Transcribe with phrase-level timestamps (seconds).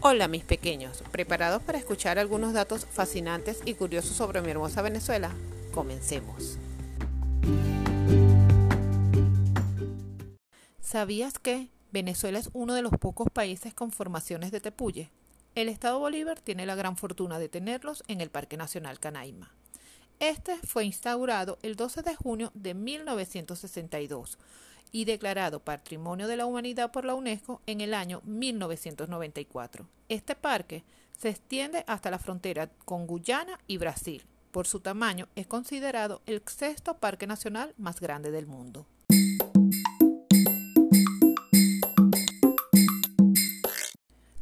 [0.00, 5.32] Hola mis pequeños, ¿preparados para escuchar algunos datos fascinantes y curiosos sobre mi hermosa Venezuela?
[5.74, 6.56] Comencemos.
[10.80, 15.10] ¿Sabías que Venezuela es uno de los pocos países con formaciones de tepuye?
[15.56, 19.52] El Estado Bolívar tiene la gran fortuna de tenerlos en el Parque Nacional Canaima.
[20.20, 24.38] Este fue instaurado el 12 de junio de 1962
[24.92, 29.88] y declarado Patrimonio de la Humanidad por la UNESCO en el año 1994.
[30.08, 30.84] Este parque
[31.16, 34.24] se extiende hasta la frontera con Guyana y Brasil.
[34.50, 38.86] Por su tamaño es considerado el sexto parque nacional más grande del mundo.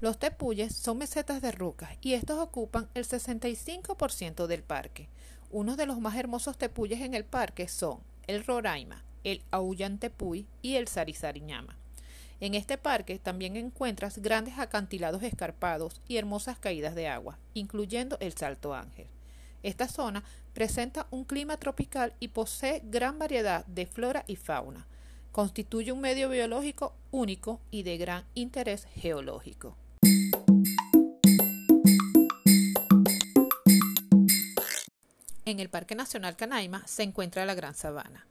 [0.00, 5.10] Los tepuyes son mesetas de rocas y estos ocupan el 65% del parque.
[5.50, 9.42] Uno de los más hermosos tepuyes en el parque son el Roraima, el
[9.98, 11.76] Tepuy y el Sarisariñama.
[12.40, 18.32] En este parque también encuentras grandes acantilados escarpados y hermosas caídas de agua, incluyendo el
[18.32, 19.06] Salto Ángel.
[19.62, 24.86] Esta zona presenta un clima tropical y posee gran variedad de flora y fauna.
[25.32, 29.76] Constituye un medio biológico único y de gran interés geológico.
[35.44, 38.29] En el Parque Nacional Canaima se encuentra la Gran Sabana.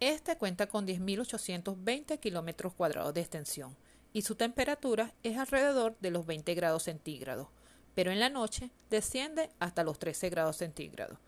[0.00, 3.76] Este cuenta con 10.820 kilómetros cuadrados de extensión
[4.14, 7.48] y su temperatura es alrededor de los 20 grados centígrados,
[7.94, 11.18] pero en la noche desciende hasta los 13 grados centígrados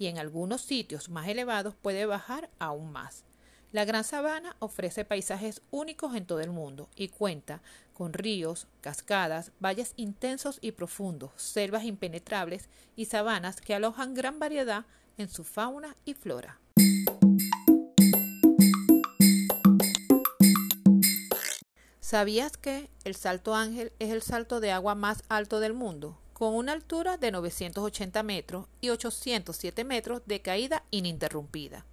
[0.00, 3.24] y en algunos sitios más elevados puede bajar aún más.
[3.70, 7.62] La Gran Sabana ofrece paisajes únicos en todo el mundo y cuenta
[7.94, 14.86] con ríos, cascadas, valles intensos y profundos, selvas impenetrables y sabanas que alojan gran variedad
[15.18, 16.58] en su fauna y flora.
[22.08, 26.18] ¿Sabías que el Salto Ángel es el salto de agua más alto del mundo?
[26.32, 31.84] Con una altura de 980 metros y 807 metros de caída ininterrumpida.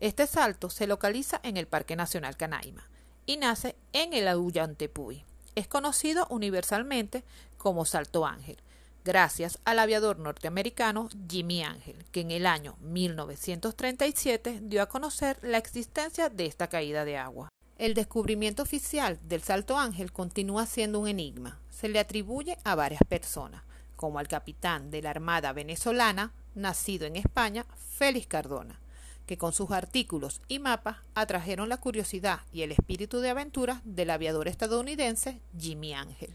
[0.00, 2.90] Este salto se localiza en el Parque Nacional Canaima
[3.24, 5.24] y nace en el Auyantepuy.
[5.54, 7.22] Es conocido universalmente
[7.56, 8.56] como Salto Ángel,
[9.04, 15.58] gracias al aviador norteamericano Jimmy Ángel, que en el año 1937 dio a conocer la
[15.58, 17.52] existencia de esta caída de agua.
[17.82, 21.58] El descubrimiento oficial del Salto Ángel continúa siendo un enigma.
[21.68, 23.64] Se le atribuye a varias personas,
[23.96, 28.78] como al capitán de la Armada venezolana, nacido en España, Félix Cardona,
[29.26, 34.10] que con sus artículos y mapas atrajeron la curiosidad y el espíritu de aventura del
[34.10, 36.32] aviador estadounidense Jimmy Ángel.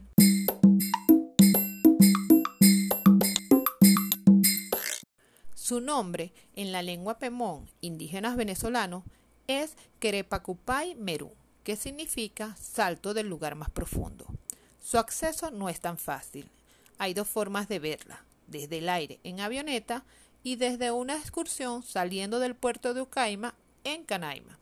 [5.56, 9.06] Su nombre en la lengua pemón indígenas venezolanos
[9.48, 14.26] es Querepacupay Merú, que significa salto del lugar más profundo.
[14.82, 16.50] Su acceso no es tan fácil.
[16.98, 20.04] Hay dos formas de verla, desde el aire en avioneta
[20.44, 24.58] y desde una excursión saliendo del puerto de Ucaima en Canaima.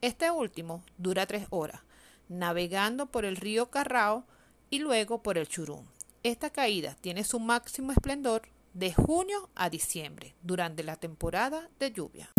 [0.00, 1.80] Este último dura tres horas,
[2.28, 4.24] navegando por el río Carrao
[4.70, 5.84] y luego por el Churum.
[6.22, 8.42] Esta caída tiene su máximo esplendor
[8.74, 12.30] de junio a diciembre, durante la temporada de lluvia.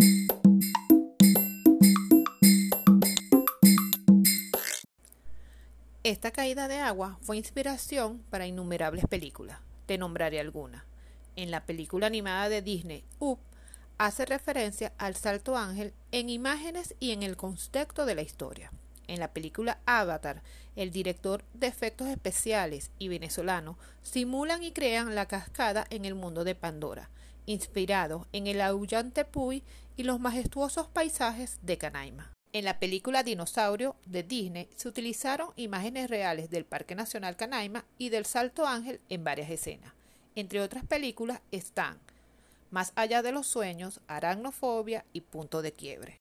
[6.12, 9.60] Esta caída de agua fue inspiración para innumerables películas.
[9.86, 10.84] Te nombraré algunas.
[11.36, 13.38] En la película animada de Disney, Up,
[13.96, 18.70] hace referencia al Salto Ángel en imágenes y en el contexto de la historia.
[19.06, 20.42] En la película Avatar,
[20.76, 26.44] el director de efectos especiales y venezolano simulan y crean la cascada en el mundo
[26.44, 27.08] de Pandora,
[27.46, 29.62] inspirado en el aullante Puy
[29.96, 32.32] y los majestuosos paisajes de Canaima.
[32.54, 38.10] En la película Dinosaurio de Disney se utilizaron imágenes reales del Parque Nacional Canaima y
[38.10, 39.94] del Salto Ángel en varias escenas.
[40.34, 41.98] Entre otras películas están
[42.70, 46.20] Más allá de los sueños, Aracnofobia y Punto de quiebre.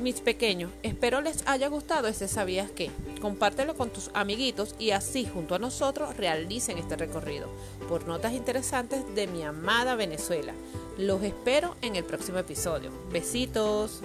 [0.00, 2.90] Mis pequeños, espero les haya gustado este Sabías qué.
[3.20, 7.48] Compártelo con tus amiguitos y así junto a nosotros realicen este recorrido
[7.88, 10.54] por notas interesantes de mi amada Venezuela.
[11.00, 12.90] Los espero en el próximo episodio.
[13.10, 14.02] Besitos.